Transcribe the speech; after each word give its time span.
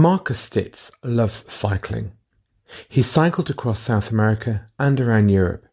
Markus 0.00 0.40
Stitz 0.40 0.90
loves 1.04 1.44
cycling. 1.52 2.12
He 2.88 3.02
cycled 3.02 3.50
across 3.50 3.80
South 3.80 4.10
America 4.10 4.66
and 4.78 4.98
around 4.98 5.28
Europe. 5.28 5.66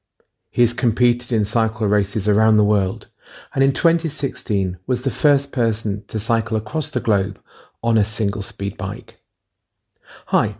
He 0.49 0.63
has 0.63 0.73
competed 0.73 1.31
in 1.31 1.45
cycle 1.45 1.87
races 1.87 2.27
around 2.27 2.57
the 2.57 2.65
world 2.65 3.07
and 3.55 3.63
in 3.63 3.71
2016 3.71 4.79
was 4.85 5.03
the 5.03 5.11
first 5.11 5.53
person 5.53 6.03
to 6.09 6.19
cycle 6.19 6.57
across 6.57 6.89
the 6.89 6.99
globe 6.99 7.39
on 7.81 7.97
a 7.97 8.03
single 8.03 8.41
speed 8.41 8.75
bike. 8.75 9.21
Hi, 10.25 10.57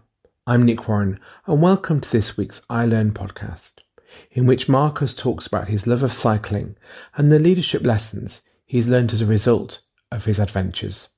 I'm 0.47 0.63
Nick 0.63 0.87
Warren 0.87 1.19
and 1.45 1.61
welcome 1.61 1.99
to 1.99 2.09
this 2.09 2.37
week's 2.37 2.61
iLearn 2.69 3.11
podcast, 3.11 3.79
in 4.31 4.45
which 4.45 4.69
Markus 4.69 5.13
talks 5.13 5.45
about 5.45 5.67
his 5.67 5.85
love 5.85 6.03
of 6.03 6.13
cycling 6.13 6.77
and 7.17 7.29
the 7.29 7.37
leadership 7.37 7.83
lessons 7.83 8.43
he's 8.65 8.87
learned 8.87 9.11
as 9.11 9.19
a 9.19 9.25
result 9.25 9.81
of 10.09 10.23
his 10.23 10.39
adventures. 10.39 11.09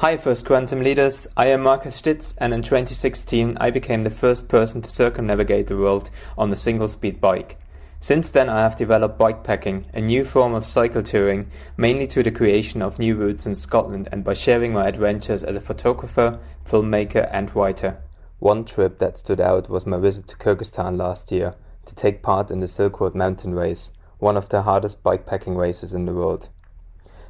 Hi 0.00 0.16
First 0.16 0.44
Quantum 0.44 0.82
Leaders, 0.82 1.26
I 1.36 1.46
am 1.46 1.62
Markus 1.62 1.96
Stitz 1.96 2.36
and 2.38 2.54
in 2.54 2.62
2016 2.62 3.56
I 3.58 3.70
became 3.70 4.02
the 4.02 4.12
first 4.12 4.48
person 4.48 4.80
to 4.80 4.90
circumnavigate 4.92 5.66
the 5.66 5.76
world 5.76 6.08
on 6.38 6.52
a 6.52 6.54
single 6.54 6.86
speed 6.86 7.20
bike. 7.20 7.58
Since 7.98 8.30
then 8.30 8.48
I 8.48 8.62
have 8.62 8.76
developed 8.76 9.18
bikepacking, 9.18 9.86
a 9.92 10.00
new 10.00 10.24
form 10.24 10.54
of 10.54 10.68
cycle 10.68 11.02
touring, 11.02 11.50
mainly 11.76 12.06
to 12.06 12.22
the 12.22 12.30
creation 12.30 12.80
of 12.80 13.00
new 13.00 13.16
routes 13.16 13.44
in 13.44 13.56
Scotland 13.56 14.08
and 14.12 14.22
by 14.22 14.34
sharing 14.34 14.72
my 14.72 14.86
adventures 14.86 15.42
as 15.42 15.56
a 15.56 15.60
photographer, 15.60 16.38
filmmaker 16.64 17.28
and 17.32 17.52
writer. 17.56 17.98
One 18.38 18.64
trip 18.64 19.00
that 19.00 19.18
stood 19.18 19.40
out 19.40 19.68
was 19.68 19.84
my 19.84 19.98
visit 19.98 20.28
to 20.28 20.36
Kyrgyzstan 20.36 20.96
last 20.96 21.32
year 21.32 21.54
to 21.86 21.94
take 21.96 22.22
part 22.22 22.52
in 22.52 22.60
the 22.60 22.68
Silk 22.68 23.00
Road 23.00 23.16
Mountain 23.16 23.56
Race, 23.56 23.90
one 24.20 24.36
of 24.36 24.48
the 24.48 24.62
hardest 24.62 25.02
bikepacking 25.02 25.56
races 25.56 25.92
in 25.92 26.04
the 26.04 26.14
world. 26.14 26.50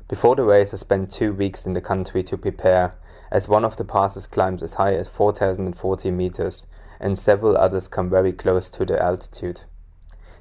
Before 0.08 0.34
the 0.34 0.42
race, 0.42 0.72
I 0.72 0.78
spent 0.78 1.10
two 1.10 1.34
weeks 1.34 1.66
in 1.66 1.74
the 1.74 1.82
country 1.82 2.22
to 2.22 2.38
prepare, 2.38 2.94
as 3.30 3.46
one 3.46 3.62
of 3.62 3.76
the 3.76 3.84
passes 3.84 4.26
climbs 4.26 4.62
as 4.62 4.74
high 4.74 4.94
as 4.94 5.06
4,040 5.06 6.10
meters, 6.10 6.66
and 6.98 7.18
several 7.18 7.58
others 7.58 7.88
come 7.88 8.08
very 8.08 8.32
close 8.32 8.70
to 8.70 8.86
the 8.86 9.00
altitude. 9.02 9.64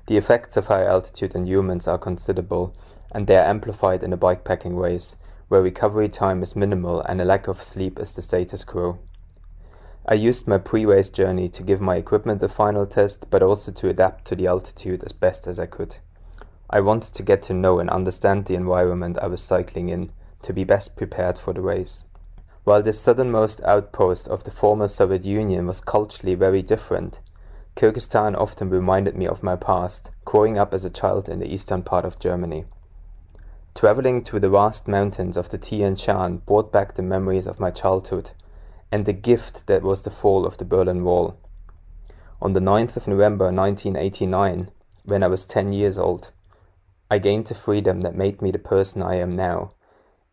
The 0.05 0.15
effects 0.15 0.55
of 0.55 0.67
high 0.67 0.85
altitude 0.85 1.35
on 1.35 1.45
humans 1.45 1.85
are 1.85 1.97
considerable, 1.97 2.73
and 3.11 3.27
they 3.27 3.35
are 3.35 3.45
amplified 3.45 4.03
in 4.03 4.13
a 4.13 4.17
bikepacking 4.17 4.79
race, 4.79 5.17
where 5.49 5.61
recovery 5.61 6.07
time 6.07 6.43
is 6.43 6.55
minimal 6.55 7.01
and 7.01 7.19
a 7.19 7.25
lack 7.25 7.49
of 7.49 7.61
sleep 7.61 7.99
is 7.99 8.13
the 8.13 8.21
status 8.21 8.63
quo. 8.63 8.99
I 10.05 10.13
used 10.13 10.47
my 10.47 10.59
pre 10.59 10.85
race 10.85 11.09
journey 11.09 11.49
to 11.49 11.63
give 11.63 11.81
my 11.81 11.97
equipment 11.97 12.41
a 12.41 12.47
final 12.47 12.85
test, 12.85 13.29
but 13.29 13.43
also 13.43 13.73
to 13.73 13.89
adapt 13.89 14.23
to 14.25 14.35
the 14.35 14.47
altitude 14.47 15.03
as 15.03 15.11
best 15.11 15.45
as 15.45 15.59
I 15.59 15.65
could. 15.65 15.97
I 16.69 16.81
wanted 16.81 17.13
to 17.13 17.23
get 17.23 17.41
to 17.43 17.53
know 17.53 17.79
and 17.79 17.89
understand 17.89 18.45
the 18.45 18.55
environment 18.55 19.17
I 19.21 19.27
was 19.27 19.41
cycling 19.41 19.87
in 19.87 20.11
to 20.41 20.51
be 20.51 20.65
best 20.65 20.97
prepared 20.97 21.37
for 21.37 21.53
the 21.53 21.61
race. 21.61 22.03
While 22.65 22.83
this 22.83 22.99
southernmost 22.99 23.61
outpost 23.63 24.27
of 24.27 24.43
the 24.43 24.51
former 24.51 24.89
Soviet 24.89 25.23
Union 25.23 25.65
was 25.65 25.79
culturally 25.79 26.35
very 26.35 26.61
different, 26.61 27.21
Kyrgyzstan 27.77 28.35
often 28.35 28.69
reminded 28.69 29.15
me 29.15 29.27
of 29.27 29.43
my 29.43 29.55
past, 29.55 30.11
growing 30.25 30.57
up 30.57 30.73
as 30.73 30.83
a 30.83 30.89
child 30.89 31.29
in 31.29 31.39
the 31.39 31.53
eastern 31.53 31.83
part 31.83 32.03
of 32.03 32.19
Germany. 32.19 32.65
Traveling 33.73 34.23
through 34.23 34.41
the 34.41 34.49
vast 34.49 34.87
mountains 34.87 35.37
of 35.37 35.49
the 35.49 35.57
Tian 35.57 35.95
Shan 35.95 36.37
brought 36.37 36.73
back 36.73 36.95
the 36.95 37.03
memories 37.03 37.47
of 37.47 37.59
my 37.59 37.71
childhood 37.71 38.31
and 38.91 39.05
the 39.05 39.13
gift 39.13 39.67
that 39.67 39.83
was 39.83 40.01
the 40.01 40.09
fall 40.09 40.45
of 40.45 40.57
the 40.57 40.65
Berlin 40.65 41.05
Wall. 41.05 41.37
On 42.41 42.53
the 42.53 42.59
9th 42.59 42.97
of 42.97 43.07
November 43.07 43.45
1989, 43.45 44.71
when 45.05 45.23
I 45.23 45.27
was 45.27 45.45
10 45.45 45.71
years 45.71 45.97
old, 45.97 46.31
I 47.09 47.19
gained 47.19 47.47
the 47.47 47.55
freedom 47.55 48.01
that 48.01 48.15
made 48.15 48.41
me 48.41 48.51
the 48.51 48.59
person 48.59 49.01
I 49.01 49.15
am 49.15 49.33
now. 49.33 49.69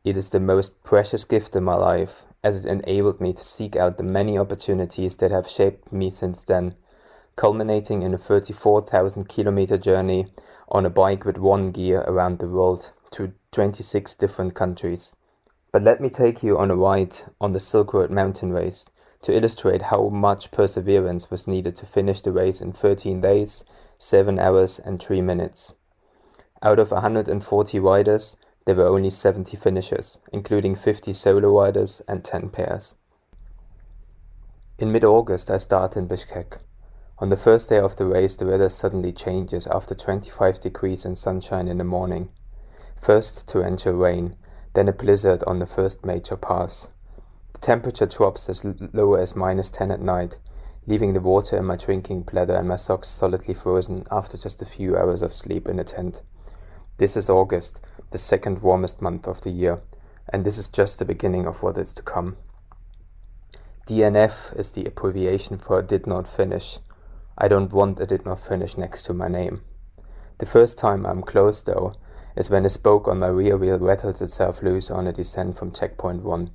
It 0.02 0.16
is 0.16 0.30
the 0.30 0.40
most 0.40 0.82
precious 0.82 1.22
gift 1.22 1.54
in 1.54 1.62
my 1.62 1.76
life, 1.76 2.24
as 2.42 2.64
it 2.64 2.68
enabled 2.68 3.20
me 3.20 3.32
to 3.32 3.44
seek 3.44 3.76
out 3.76 3.96
the 3.96 4.02
many 4.02 4.36
opportunities 4.36 5.14
that 5.16 5.30
have 5.30 5.48
shaped 5.48 5.92
me 5.92 6.10
since 6.10 6.42
then, 6.42 6.74
culminating 7.36 8.02
in 8.02 8.12
a 8.12 8.18
34,000 8.18 9.28
kilometer 9.28 9.78
journey 9.78 10.26
on 10.68 10.84
a 10.84 10.90
bike 10.90 11.24
with 11.24 11.38
one 11.38 11.70
gear 11.70 12.00
around 12.08 12.40
the 12.40 12.48
world 12.48 12.90
to 13.12 13.32
26 13.52 14.16
different 14.16 14.56
countries. 14.56 15.14
But 15.70 15.84
let 15.84 16.00
me 16.00 16.10
take 16.10 16.42
you 16.42 16.58
on 16.58 16.72
a 16.72 16.76
ride 16.76 17.18
on 17.40 17.52
the 17.52 17.60
Silk 17.60 17.94
Road 17.94 18.10
mountain 18.10 18.52
race 18.52 18.90
to 19.22 19.32
illustrate 19.34 19.82
how 19.82 20.08
much 20.08 20.50
perseverance 20.50 21.30
was 21.30 21.46
needed 21.46 21.76
to 21.76 21.86
finish 21.86 22.20
the 22.20 22.32
race 22.32 22.60
in 22.60 22.72
13 22.72 23.20
days, 23.20 23.64
7 23.98 24.40
hours, 24.40 24.80
and 24.80 25.00
3 25.00 25.20
minutes. 25.20 25.74
Out 26.64 26.78
of 26.78 26.92
140 26.92 27.78
riders, 27.78 28.38
there 28.64 28.74
were 28.74 28.86
only 28.86 29.10
70 29.10 29.54
finishers, 29.54 30.20
including 30.32 30.74
50 30.74 31.12
solo 31.12 31.60
riders 31.60 32.00
and 32.08 32.24
10 32.24 32.48
pairs. 32.48 32.94
In 34.78 34.90
mid-August 34.90 35.50
I 35.50 35.58
start 35.58 35.94
in 35.94 36.08
Bishkek. 36.08 36.60
On 37.18 37.28
the 37.28 37.36
first 37.36 37.68
day 37.68 37.78
of 37.78 37.96
the 37.96 38.06
race 38.06 38.34
the 38.34 38.46
weather 38.46 38.70
suddenly 38.70 39.12
changes 39.12 39.66
after 39.66 39.94
25 39.94 40.58
degrees 40.58 41.04
and 41.04 41.18
sunshine 41.18 41.68
in 41.68 41.76
the 41.76 41.84
morning. 41.84 42.30
First 42.98 43.46
torrential 43.46 43.92
rain, 43.92 44.34
then 44.72 44.88
a 44.88 44.92
blizzard 44.92 45.44
on 45.46 45.58
the 45.58 45.66
first 45.66 46.06
major 46.06 46.38
pass. 46.38 46.88
The 47.52 47.58
temperature 47.58 48.06
drops 48.06 48.48
as 48.48 48.64
low 48.64 49.16
as 49.16 49.36
minus 49.36 49.70
10 49.70 49.90
at 49.90 50.00
night, 50.00 50.38
leaving 50.86 51.12
the 51.12 51.20
water 51.20 51.58
in 51.58 51.66
my 51.66 51.76
drinking 51.76 52.22
bladder 52.22 52.54
and 52.54 52.68
my 52.68 52.76
socks 52.76 53.08
solidly 53.08 53.52
frozen 53.52 54.06
after 54.10 54.38
just 54.38 54.62
a 54.62 54.64
few 54.64 54.96
hours 54.96 55.20
of 55.20 55.34
sleep 55.34 55.68
in 55.68 55.78
a 55.78 55.84
tent. 55.84 56.22
This 56.96 57.16
is 57.16 57.28
August, 57.28 57.80
the 58.12 58.18
second 58.18 58.62
warmest 58.62 59.02
month 59.02 59.26
of 59.26 59.40
the 59.40 59.50
year, 59.50 59.80
and 60.28 60.44
this 60.44 60.58
is 60.58 60.68
just 60.68 61.00
the 61.00 61.04
beginning 61.04 61.44
of 61.44 61.60
what 61.60 61.76
is 61.76 61.92
to 61.94 62.02
come. 62.02 62.36
DNF 63.88 64.56
is 64.56 64.70
the 64.70 64.84
abbreviation 64.84 65.58
for 65.58 65.82
did 65.82 66.06
not 66.06 66.28
finish. 66.28 66.78
I 67.36 67.48
don't 67.48 67.72
want 67.72 67.98
a 67.98 68.06
did 68.06 68.24
not 68.24 68.38
finish 68.38 68.78
next 68.78 69.02
to 69.06 69.12
my 69.12 69.26
name. 69.26 69.62
The 70.38 70.46
first 70.46 70.78
time 70.78 71.04
I'm 71.04 71.22
close 71.22 71.62
though 71.62 71.94
is 72.36 72.48
when 72.48 72.64
a 72.64 72.68
spoke 72.68 73.08
on 73.08 73.18
my 73.18 73.26
rear 73.26 73.56
wheel 73.56 73.80
rattles 73.80 74.22
itself 74.22 74.62
loose 74.62 74.88
on 74.88 75.08
a 75.08 75.12
descent 75.12 75.58
from 75.58 75.72
checkpoint 75.72 76.22
1. 76.22 76.52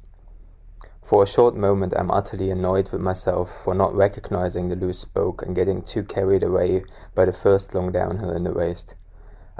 For 1.03 1.23
a 1.23 1.27
short 1.27 1.53
moment 1.53 1.93
I'm 1.97 2.11
utterly 2.11 2.49
annoyed 2.49 2.91
with 2.93 3.01
myself 3.01 3.63
for 3.65 3.75
not 3.75 3.93
recognizing 3.93 4.69
the 4.69 4.77
loose 4.77 4.99
spoke 4.99 5.41
and 5.41 5.53
getting 5.53 5.81
too 5.81 6.03
carried 6.03 6.43
away 6.43 6.85
by 7.13 7.25
the 7.25 7.33
first 7.33 7.75
long 7.75 7.91
downhill 7.91 8.31
in 8.31 8.45
the 8.45 8.53
race. 8.53 8.95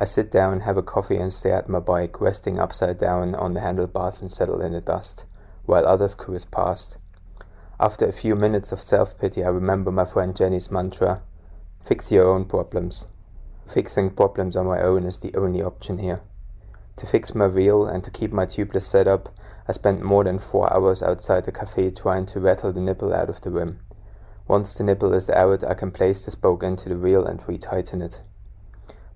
I 0.01 0.05
sit 0.05 0.31
down, 0.31 0.61
have 0.61 0.77
a 0.77 0.81
coffee, 0.81 1.17
and 1.17 1.31
stare 1.31 1.57
at 1.57 1.67
my 1.67 1.79
bike, 1.79 2.21
resting 2.21 2.57
upside 2.57 2.99
down 2.99 3.35
on 3.35 3.53
the 3.53 3.59
handlebars 3.59 4.21
and 4.21 4.31
settle 4.31 4.61
in 4.61 4.71
the 4.71 4.79
dust, 4.79 5.25
while 5.65 5.85
others 5.85 6.15
cruise 6.15 6.45
past. 6.45 6.97
After 7.81 8.05
a 8.05 8.13
few 8.13 8.33
minutes 8.37 8.71
of 8.71 8.81
self 8.81 9.19
pity, 9.19 9.43
I 9.43 9.49
remember 9.49 9.91
my 9.91 10.05
friend 10.05 10.33
Jenny's 10.33 10.71
mantra 10.71 11.21
fix 11.83 12.13
your 12.13 12.29
own 12.29 12.45
problems. 12.45 13.07
Fixing 13.67 14.11
problems 14.11 14.55
on 14.55 14.67
my 14.67 14.81
own 14.81 15.03
is 15.03 15.19
the 15.19 15.35
only 15.35 15.61
option 15.61 15.97
here. 15.97 16.21
To 16.95 17.05
fix 17.05 17.35
my 17.35 17.47
wheel 17.47 17.85
and 17.85 18.01
to 18.05 18.11
keep 18.11 18.31
my 18.31 18.45
tubeless 18.45 18.83
setup, 18.83 19.27
I 19.67 19.73
spent 19.73 20.01
more 20.01 20.23
than 20.23 20.39
four 20.39 20.71
hours 20.73 21.03
outside 21.03 21.43
the 21.43 21.51
cafe 21.51 21.91
trying 21.91 22.25
to 22.27 22.39
rattle 22.39 22.71
the 22.71 22.79
nipple 22.79 23.13
out 23.13 23.27
of 23.27 23.41
the 23.41 23.49
rim. 23.49 23.81
Once 24.47 24.73
the 24.73 24.85
nipple 24.85 25.13
is 25.13 25.29
out, 25.29 25.61
I 25.65 25.73
can 25.73 25.91
place 25.91 26.23
the 26.23 26.31
spoke 26.31 26.63
into 26.63 26.87
the 26.87 26.95
wheel 26.95 27.25
and 27.25 27.41
retighten 27.41 28.01
it 28.01 28.21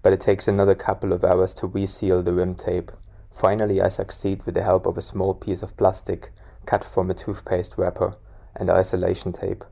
but 0.04 0.14
it 0.14 0.22
takes 0.22 0.48
another 0.48 0.76
couple 0.76 1.14
of 1.14 1.24
hours 1.24 1.54
to 1.56 1.66
reseal 1.66 2.22
the 2.22 2.34
rim 2.34 2.54
tape. 2.54 2.92
Finally, 3.32 3.82
I 3.82 3.88
succeed 3.88 4.46
with 4.46 4.54
the 4.54 4.62
help 4.62 4.86
of 4.86 4.98
a 4.98 5.02
small 5.02 5.34
piece 5.34 5.64
of 5.64 5.76
plastic 5.78 6.32
cut 6.66 6.84
from 6.84 7.10
a 7.10 7.16
toothpaste 7.16 7.78
wrapper 7.78 8.14
and 8.56 8.70
isolation 8.70 9.34
tape. 9.34 9.64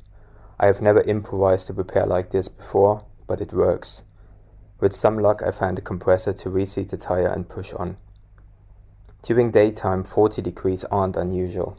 I 0.60 0.66
have 0.66 0.82
never 0.82 1.02
improvised 1.02 1.70
a 1.70 1.74
repair 1.74 2.06
like 2.06 2.32
this 2.32 2.48
before, 2.48 3.06
but 3.28 3.42
it 3.42 3.54
works. 3.54 4.04
With 4.80 4.94
some 4.94 5.20
luck, 5.20 5.44
I 5.44 5.52
find 5.52 5.78
a 5.78 5.82
compressor 5.82 6.34
to 6.34 6.50
reseat 6.50 6.90
the 6.90 6.98
tire 6.98 7.28
and 7.28 7.48
push 7.48 7.74
on. 7.74 7.98
During 9.22 9.52
daytime, 9.52 10.04
40 10.04 10.42
degrees 10.42 10.84
aren't 10.86 11.18
unusual. 11.18 11.78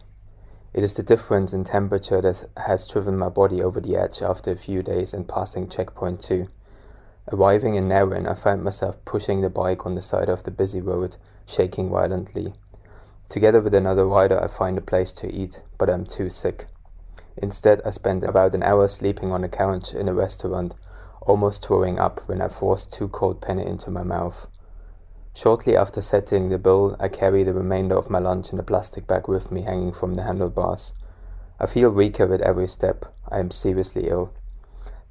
It 0.72 0.84
is 0.84 0.94
the 0.94 1.02
difference 1.02 1.52
in 1.52 1.64
temperature 1.64 2.20
that 2.20 2.48
has 2.56 2.86
driven 2.86 3.18
my 3.18 3.28
body 3.28 3.62
over 3.62 3.80
the 3.80 3.96
edge 3.96 4.22
after 4.22 4.52
a 4.52 4.56
few 4.56 4.82
days 4.82 5.12
and 5.12 5.28
passing 5.28 5.68
checkpoint 5.68 6.22
2. 6.22 6.48
Arriving 7.30 7.76
in 7.76 7.88
Naryn, 7.88 8.28
I 8.28 8.34
found 8.34 8.64
myself 8.64 9.02
pushing 9.04 9.42
the 9.42 9.48
bike 9.48 9.86
on 9.86 9.94
the 9.94 10.02
side 10.02 10.28
of 10.28 10.42
the 10.42 10.50
busy 10.50 10.80
road, 10.80 11.16
shaking 11.46 11.88
violently. 11.88 12.54
Together 13.28 13.60
with 13.60 13.74
another 13.74 14.04
rider, 14.04 14.42
I 14.42 14.48
find 14.48 14.76
a 14.76 14.82
place 14.82 15.12
to 15.12 15.32
eat, 15.32 15.62
but 15.78 15.88
I'm 15.88 16.04
too 16.04 16.30
sick. 16.30 16.66
Instead, 17.36 17.80
I 17.84 17.90
spend 17.90 18.24
about 18.24 18.54
an 18.54 18.64
hour 18.64 18.88
sleeping 18.88 19.30
on 19.30 19.44
a 19.44 19.48
couch 19.48 19.94
in 19.94 20.08
a 20.08 20.12
restaurant, 20.12 20.74
almost 21.20 21.64
throwing 21.64 21.98
up 21.98 22.20
when 22.26 22.42
I 22.42 22.48
force 22.48 22.84
two 22.84 23.08
cold 23.08 23.40
penny 23.40 23.64
into 23.64 23.90
my 23.90 24.02
mouth. 24.02 24.48
Shortly 25.32 25.76
after 25.76 26.02
setting 26.02 26.48
the 26.48 26.58
bill, 26.58 26.96
I 26.98 27.08
carry 27.08 27.44
the 27.44 27.54
remainder 27.54 27.96
of 27.96 28.10
my 28.10 28.18
lunch 28.18 28.52
in 28.52 28.58
a 28.58 28.64
plastic 28.64 29.06
bag 29.06 29.28
with 29.28 29.52
me 29.52 29.62
hanging 29.62 29.92
from 29.92 30.14
the 30.14 30.24
handlebars. 30.24 30.92
I 31.60 31.66
feel 31.66 31.90
weaker 31.90 32.26
with 32.26 32.42
every 32.42 32.66
step. 32.66 33.06
I 33.30 33.38
am 33.38 33.52
seriously 33.52 34.08
ill. 34.08 34.34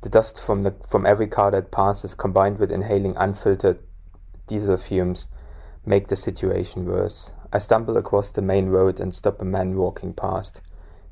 The 0.01 0.09
dust 0.09 0.39
from, 0.39 0.63
the, 0.63 0.73
from 0.87 1.05
every 1.05 1.27
car 1.27 1.51
that 1.51 1.71
passes, 1.71 2.15
combined 2.15 2.57
with 2.57 2.71
inhaling 2.71 3.15
unfiltered 3.17 3.79
diesel 4.47 4.77
fumes, 4.77 5.29
make 5.85 6.07
the 6.07 6.15
situation 6.15 6.85
worse. 6.85 7.33
I 7.53 7.59
stumble 7.59 7.97
across 7.97 8.31
the 8.31 8.41
main 8.41 8.69
road 8.69 8.99
and 8.99 9.13
stop 9.13 9.41
a 9.41 9.45
man 9.45 9.75
walking 9.75 10.13
past. 10.13 10.61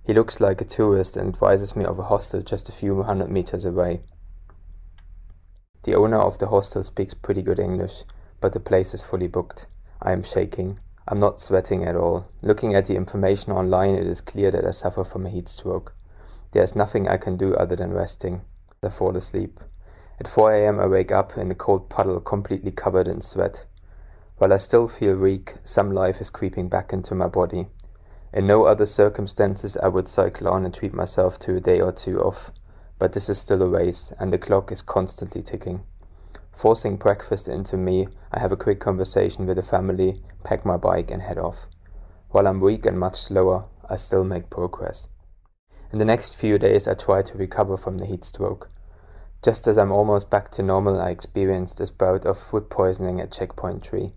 He 0.06 0.14
looks 0.14 0.40
like 0.40 0.60
a 0.60 0.66
tourist 0.66 1.18
and 1.18 1.30
advises 1.30 1.76
me 1.76 1.86
of 1.86 2.00
a 2.00 2.04
hostel 2.04 2.42
just 2.42 2.68
a 2.68 2.72
few 2.72 3.04
hundred 3.04 3.30
meters 3.30 3.64
away. 3.64 4.02
The 5.84 5.96
owner 5.96 6.20
of 6.20 6.40
the 6.40 6.48
hostel 6.48 6.84
speaks 6.84 7.14
pretty 7.14 7.42
good 7.42 7.60
English, 7.60 8.04
but 8.42 8.54
the 8.54 8.60
place 8.60 8.94
is 8.94 9.04
fully 9.04 9.28
booked. 9.28 9.68
I 10.02 10.14
am 10.14 10.24
shaking. 10.24 10.80
I'm 11.08 11.20
not 11.20 11.40
sweating 11.40 11.84
at 11.84 11.96
all. 11.96 12.28
Looking 12.42 12.74
at 12.74 12.88
the 12.88 12.96
information 12.96 13.52
online, 13.52 13.96
it 13.96 14.08
is 14.08 14.22
clear 14.22 14.50
that 14.52 14.66
I 14.66 14.72
suffer 14.72 15.04
from 15.04 15.26
a 15.26 15.30
heat 15.30 15.48
stroke. 15.48 15.94
There 16.52 16.64
is 16.64 16.76
nothing 16.76 17.08
I 17.08 17.18
can 17.18 17.38
do 17.38 17.54
other 17.56 17.76
than 17.76 17.94
resting. 17.94 18.42
I 18.82 18.90
fall 18.90 19.16
asleep. 19.18 19.60
At 20.20 20.28
4 20.28 20.54
am, 20.54 20.80
I 20.80 20.86
wake 20.86 21.12
up 21.12 21.38
in 21.38 21.52
a 21.52 21.56
cold 21.56 21.90
puddle, 21.90 22.20
completely 22.22 22.72
covered 22.72 23.08
in 23.08 23.22
sweat. 23.22 23.66
While 24.38 24.54
I 24.54 24.58
still 24.58 24.88
feel 24.88 25.18
weak, 25.18 25.56
some 25.64 25.92
life 25.92 26.22
is 26.22 26.30
creeping 26.30 26.70
back 26.70 26.94
into 26.94 27.14
my 27.14 27.28
body. 27.28 27.68
In 28.34 28.48
no 28.48 28.66
other 28.66 28.86
circumstances 28.86 29.76
I 29.76 29.90
would 29.90 30.08
cycle 30.08 30.48
on 30.48 30.64
and 30.64 30.74
treat 30.74 30.94
myself 30.94 31.38
to 31.40 31.58
a 31.58 31.60
day 31.60 31.82
or 31.82 31.92
two 31.92 32.22
off, 32.22 32.52
but 33.00 33.12
this 33.12 33.28
is 33.28 33.38
still 33.38 33.62
a 33.62 33.68
race, 33.68 34.14
and 34.18 34.32
the 34.32 34.38
clock 34.38 34.72
is 34.72 34.82
constantly 34.82 35.42
ticking. 35.42 35.84
Forcing 36.54 36.96
breakfast 36.96 37.48
into 37.48 37.76
me, 37.76 38.08
I 38.32 38.40
have 38.40 38.52
a 38.52 38.58
quick 38.58 38.80
conversation 38.80 39.46
with 39.46 39.58
the 39.58 39.64
family, 39.64 40.20
pack 40.44 40.66
my 40.66 40.78
bike, 40.78 41.12
and 41.12 41.22
head 41.22 41.38
off. 41.38 41.68
While 42.30 42.48
I'm 42.48 42.62
weak 42.62 42.86
and 42.86 43.00
much 43.00 43.16
slower, 43.16 43.66
I 43.90 43.96
still 43.98 44.24
make 44.24 44.50
progress. 44.50 45.08
In 45.92 45.98
the 45.98 46.06
next 46.06 46.36
few 46.36 46.60
days, 46.60 46.88
I 46.88 46.94
try 46.94 47.24
to 47.24 47.38
recover 47.38 47.76
from 47.76 47.98
the 47.98 48.06
heat 48.06 48.24
stroke. 48.24 48.70
Just 49.42 49.68
as 49.68 49.76
I'm 49.76 49.92
almost 49.92 50.30
back 50.30 50.52
to 50.52 50.62
normal, 50.62 51.02
I 51.02 51.10
experienced 51.10 51.82
a 51.82 51.92
bout 51.92 52.26
of 52.26 52.38
food 52.38 52.70
poisoning 52.70 53.20
at 53.20 53.32
Checkpoint 53.32 53.88
3. 53.88 54.10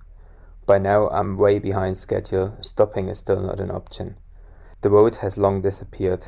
By 0.67 0.77
now, 0.77 1.09
I'm 1.09 1.39
way 1.39 1.59
behind 1.59 1.97
schedule, 1.97 2.59
stopping 2.61 3.09
is 3.09 3.21
still 3.21 3.41
not 3.41 3.59
an 3.59 3.71
option. 3.71 4.17
The 4.83 4.91
road 4.91 5.17
has 5.17 5.39
long 5.39 5.63
disappeared. 5.63 6.27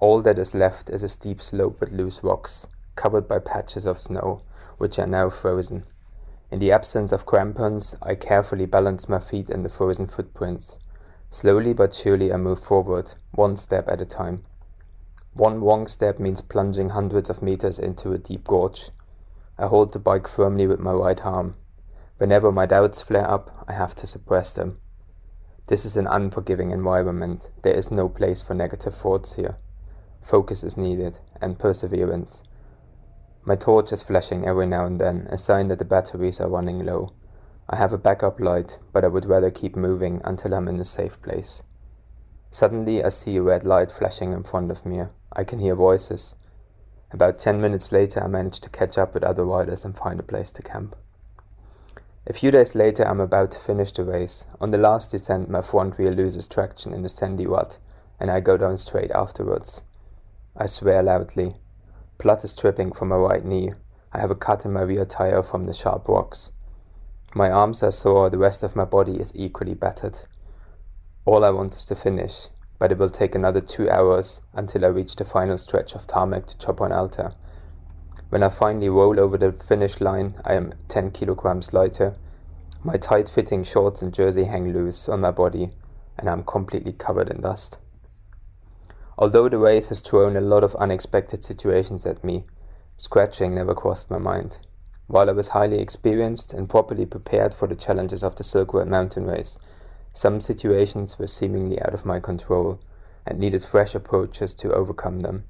All 0.00 0.20
that 0.22 0.40
is 0.40 0.54
left 0.54 0.90
is 0.90 1.04
a 1.04 1.08
steep 1.08 1.40
slope 1.40 1.78
with 1.78 1.92
loose 1.92 2.24
rocks, 2.24 2.66
covered 2.96 3.28
by 3.28 3.38
patches 3.38 3.86
of 3.86 4.00
snow, 4.00 4.40
which 4.78 4.98
are 4.98 5.06
now 5.06 5.30
frozen. 5.30 5.84
In 6.50 6.58
the 6.58 6.72
absence 6.72 7.12
of 7.12 7.26
crampons, 7.26 7.94
I 8.02 8.16
carefully 8.16 8.66
balance 8.66 9.08
my 9.08 9.20
feet 9.20 9.50
in 9.50 9.62
the 9.62 9.68
frozen 9.68 10.08
footprints. 10.08 10.80
Slowly 11.30 11.74
but 11.74 11.94
surely 11.94 12.32
I 12.32 12.38
move 12.38 12.60
forward, 12.60 13.12
one 13.30 13.54
step 13.54 13.86
at 13.88 14.00
a 14.00 14.04
time. 14.04 14.42
One 15.34 15.60
wrong 15.60 15.88
step 15.88 16.20
means 16.20 16.40
plunging 16.40 16.90
hundreds 16.90 17.28
of 17.28 17.42
meters 17.42 17.80
into 17.80 18.12
a 18.12 18.18
deep 18.18 18.44
gorge. 18.44 18.90
I 19.58 19.66
hold 19.66 19.92
the 19.92 19.98
bike 19.98 20.28
firmly 20.28 20.68
with 20.68 20.78
my 20.78 20.92
right 20.92 21.20
arm. 21.26 21.56
Whenever 22.18 22.52
my 22.52 22.66
doubts 22.66 23.02
flare 23.02 23.28
up, 23.28 23.64
I 23.66 23.72
have 23.72 23.96
to 23.96 24.06
suppress 24.06 24.52
them. 24.52 24.78
This 25.66 25.84
is 25.84 25.96
an 25.96 26.06
unforgiving 26.06 26.70
environment. 26.70 27.50
There 27.62 27.74
is 27.74 27.90
no 27.90 28.08
place 28.08 28.42
for 28.42 28.54
negative 28.54 28.94
thoughts 28.94 29.34
here. 29.34 29.56
Focus 30.22 30.62
is 30.62 30.76
needed, 30.76 31.18
and 31.40 31.58
perseverance. 31.58 32.44
My 33.44 33.56
torch 33.56 33.92
is 33.92 34.04
flashing 34.04 34.46
every 34.46 34.66
now 34.66 34.86
and 34.86 35.00
then, 35.00 35.26
a 35.30 35.36
sign 35.36 35.66
that 35.68 35.80
the 35.80 35.84
batteries 35.84 36.40
are 36.40 36.48
running 36.48 36.86
low. 36.86 37.12
I 37.68 37.74
have 37.76 37.92
a 37.92 37.98
backup 37.98 38.38
light, 38.38 38.78
but 38.92 39.04
I 39.04 39.08
would 39.08 39.26
rather 39.26 39.50
keep 39.50 39.74
moving 39.74 40.20
until 40.24 40.54
I'm 40.54 40.68
in 40.68 40.78
a 40.78 40.84
safe 40.84 41.20
place. 41.22 41.64
Suddenly, 42.52 43.02
I 43.02 43.08
see 43.08 43.36
a 43.36 43.42
red 43.42 43.64
light 43.64 43.90
flashing 43.90 44.32
in 44.32 44.44
front 44.44 44.70
of 44.70 44.86
me. 44.86 45.02
I 45.36 45.44
can 45.44 45.58
hear 45.58 45.74
voices. 45.74 46.34
About 47.10 47.38
ten 47.38 47.60
minutes 47.60 47.92
later, 47.92 48.22
I 48.22 48.28
manage 48.28 48.60
to 48.60 48.70
catch 48.70 48.98
up 48.98 49.14
with 49.14 49.24
other 49.24 49.44
riders 49.44 49.84
and 49.84 49.96
find 49.96 50.18
a 50.18 50.24
place 50.24 50.52
to 50.52 50.62
camp. 50.62 50.96
A 52.26 52.32
few 52.32 52.50
days 52.50 52.74
later, 52.74 53.04
I'm 53.04 53.20
about 53.20 53.50
to 53.50 53.58
finish 53.58 53.92
the 53.92 54.04
race. 54.04 54.46
On 54.60 54.70
the 54.70 54.78
last 54.78 55.10
descent, 55.10 55.50
my 55.50 55.60
front 55.60 55.98
wheel 55.98 56.12
loses 56.12 56.46
traction 56.46 56.94
in 56.94 57.04
a 57.04 57.08
sandy 57.08 57.46
rut, 57.46 57.78
and 58.18 58.30
I 58.30 58.40
go 58.40 58.56
down 58.56 58.78
straight 58.78 59.10
afterwards. 59.10 59.82
I 60.56 60.66
swear 60.66 61.02
loudly. 61.02 61.56
Blood 62.18 62.44
is 62.44 62.56
dripping 62.56 62.92
from 62.92 63.08
my 63.08 63.16
right 63.16 63.44
knee. 63.44 63.72
I 64.12 64.20
have 64.20 64.30
a 64.30 64.36
cut 64.36 64.64
in 64.64 64.72
my 64.72 64.82
rear 64.82 65.04
tire 65.04 65.42
from 65.42 65.66
the 65.66 65.74
sharp 65.74 66.08
rocks. 66.08 66.50
My 67.34 67.50
arms 67.50 67.82
are 67.82 67.90
sore, 67.90 68.30
the 68.30 68.38
rest 68.38 68.62
of 68.62 68.76
my 68.76 68.84
body 68.84 69.20
is 69.20 69.32
equally 69.34 69.74
battered. 69.74 70.20
All 71.26 71.44
I 71.44 71.50
want 71.50 71.74
is 71.74 71.84
to 71.86 71.96
finish, 71.96 72.48
but 72.84 72.92
it 72.92 72.98
will 72.98 73.08
take 73.08 73.34
another 73.34 73.62
two 73.62 73.88
hours 73.88 74.42
until 74.52 74.84
I 74.84 74.88
reach 74.88 75.16
the 75.16 75.24
final 75.24 75.56
stretch 75.56 75.94
of 75.94 76.06
tarmac 76.06 76.48
to 76.48 76.56
Cholpon-Ata. 76.58 77.34
When 78.28 78.42
I 78.42 78.50
finally 78.50 78.90
roll 78.90 79.18
over 79.18 79.38
the 79.38 79.52
finish 79.52 80.02
line, 80.02 80.34
I 80.44 80.52
am 80.52 80.74
10 80.88 81.12
kilograms 81.12 81.72
lighter. 81.72 82.14
My 82.82 82.98
tight 82.98 83.30
fitting 83.30 83.64
shorts 83.64 84.02
and 84.02 84.12
jersey 84.12 84.44
hang 84.44 84.70
loose 84.74 85.08
on 85.08 85.22
my 85.22 85.30
body, 85.30 85.70
and 86.18 86.28
I'm 86.28 86.44
completely 86.44 86.92
covered 86.92 87.30
in 87.30 87.40
dust. 87.40 87.78
Although 89.16 89.48
the 89.48 89.56
race 89.56 89.88
has 89.88 90.02
thrown 90.02 90.36
a 90.36 90.42
lot 90.42 90.62
of 90.62 90.76
unexpected 90.76 91.42
situations 91.42 92.04
at 92.04 92.22
me, 92.22 92.44
scratching 92.98 93.54
never 93.54 93.74
crossed 93.74 94.10
my 94.10 94.18
mind. 94.18 94.58
While 95.06 95.30
I 95.30 95.32
was 95.32 95.48
highly 95.48 95.80
experienced 95.80 96.52
and 96.52 96.68
properly 96.68 97.06
prepared 97.06 97.54
for 97.54 97.66
the 97.66 97.76
challenges 97.76 98.22
of 98.22 98.36
the 98.36 98.44
Silk 98.44 98.74
Road 98.74 98.88
mountain 98.88 99.24
race, 99.24 99.58
some 100.14 100.40
situations 100.40 101.18
were 101.18 101.26
seemingly 101.26 101.82
out 101.82 101.92
of 101.92 102.06
my 102.06 102.20
control 102.20 102.80
and 103.26 103.38
needed 103.38 103.64
fresh 103.64 103.94
approaches 103.94 104.54
to 104.54 104.72
overcome 104.72 105.20
them. 105.20 105.44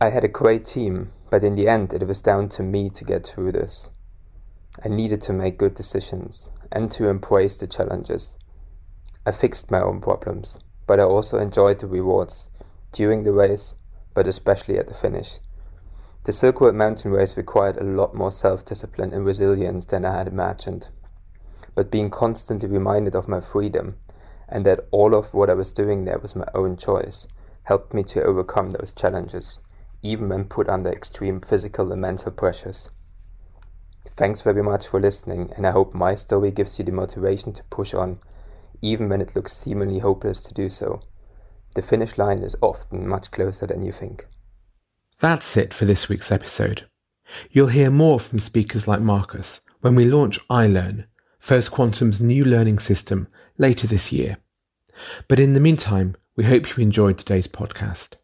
I 0.00 0.08
had 0.08 0.24
a 0.24 0.28
great 0.28 0.64
team, 0.64 1.12
but 1.30 1.44
in 1.44 1.56
the 1.56 1.68
end, 1.68 1.92
it 1.92 2.06
was 2.06 2.22
down 2.22 2.48
to 2.50 2.62
me 2.62 2.88
to 2.90 3.04
get 3.04 3.26
through 3.26 3.52
this. 3.52 3.90
I 4.82 4.88
needed 4.88 5.20
to 5.22 5.32
make 5.32 5.58
good 5.58 5.74
decisions 5.74 6.50
and 6.72 6.90
to 6.92 7.08
embrace 7.08 7.56
the 7.56 7.66
challenges. 7.66 8.38
I 9.26 9.32
fixed 9.32 9.70
my 9.70 9.82
own 9.82 10.00
problems, 10.00 10.58
but 10.86 10.98
I 10.98 11.02
also 11.02 11.38
enjoyed 11.38 11.80
the 11.80 11.86
rewards 11.86 12.50
during 12.92 13.24
the 13.24 13.32
race, 13.32 13.74
but 14.14 14.26
especially 14.26 14.78
at 14.78 14.88
the 14.88 14.94
finish. 14.94 15.38
The 16.24 16.32
Silk 16.32 16.60
Road 16.60 16.74
mountain 16.74 17.10
race 17.10 17.36
required 17.36 17.76
a 17.76 17.84
lot 17.84 18.14
more 18.14 18.32
self 18.32 18.64
discipline 18.64 19.12
and 19.12 19.26
resilience 19.26 19.84
than 19.84 20.04
I 20.04 20.16
had 20.16 20.28
imagined. 20.28 20.88
But 21.74 21.90
being 21.90 22.10
constantly 22.10 22.68
reminded 22.68 23.14
of 23.14 23.28
my 23.28 23.40
freedom 23.40 23.96
and 24.48 24.64
that 24.66 24.86
all 24.90 25.14
of 25.14 25.34
what 25.34 25.50
I 25.50 25.54
was 25.54 25.72
doing 25.72 26.04
there 26.04 26.18
was 26.18 26.36
my 26.36 26.46
own 26.54 26.76
choice 26.76 27.26
helped 27.64 27.92
me 27.92 28.02
to 28.04 28.22
overcome 28.22 28.70
those 28.70 28.92
challenges 28.92 29.60
even 30.02 30.28
when 30.28 30.44
put 30.44 30.68
under 30.68 30.90
extreme 30.90 31.40
physical 31.40 31.92
and 31.92 32.00
mental 32.00 32.32
pressures. 32.32 32.90
Thanks 34.16 34.42
very 34.42 34.62
much 34.62 34.86
for 34.86 35.00
listening, 35.00 35.52
and 35.56 35.66
I 35.66 35.72
hope 35.72 35.94
my 35.94 36.14
story 36.14 36.50
gives 36.50 36.78
you 36.78 36.84
the 36.84 36.92
motivation 36.92 37.52
to 37.54 37.64
push 37.64 37.94
on, 37.94 38.18
even 38.80 39.08
when 39.08 39.20
it 39.20 39.34
looks 39.34 39.52
seemingly 39.52 40.00
hopeless 40.00 40.40
to 40.42 40.54
do 40.54 40.70
so. 40.70 41.02
The 41.74 41.82
finish 41.82 42.18
line 42.18 42.42
is 42.42 42.56
often 42.60 43.08
much 43.08 43.30
closer 43.30 43.66
than 43.66 43.82
you 43.82 43.92
think. 43.92 44.26
That's 45.20 45.56
it 45.56 45.74
for 45.74 45.84
this 45.84 46.08
week's 46.08 46.32
episode. 46.32 46.86
You'll 47.50 47.68
hear 47.68 47.90
more 47.90 48.18
from 48.18 48.38
speakers 48.38 48.88
like 48.88 49.00
Markus 49.00 49.60
when 49.80 49.94
we 49.94 50.04
launch 50.04 50.40
iLearn, 50.48 51.04
First 51.38 51.70
Quantum's 51.70 52.20
new 52.20 52.44
learning 52.44 52.78
system, 52.78 53.28
later 53.56 53.86
this 53.86 54.12
year. 54.12 54.38
But 55.28 55.40
in 55.40 55.54
the 55.54 55.60
meantime, 55.60 56.16
we 56.36 56.44
hope 56.44 56.76
you 56.76 56.82
enjoyed 56.82 57.18
today's 57.18 57.48
podcast. 57.48 58.14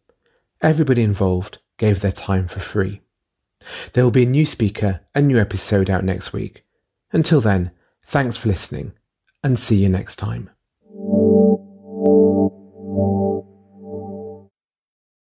Everybody 0.61 1.03
involved 1.03 1.59
gave 1.77 2.01
their 2.01 2.13
time 2.13 2.49
for 2.49 2.61
free. 2.61 3.01
There 3.93 4.05
will 4.05 4.11
be 4.11 4.25
a 4.25 4.27
new 4.27 4.47
speaker 4.47 5.01
and 5.15 5.27
new 5.27 5.39
episode 5.39 5.91
out 5.91 6.05
next 6.05 6.33
week. 6.33 6.65
Until 7.13 7.41
then, 7.41 7.71
thanks 8.07 8.37
for 8.37 8.49
listening 8.49 8.93
and 9.43 9.59
see 9.59 9.77
you 9.77 9.89
next 9.89 10.17
time. 10.17 10.51